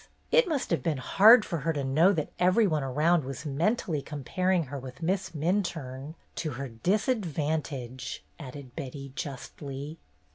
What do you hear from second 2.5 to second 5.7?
one around was mentally comparing her with Miss Min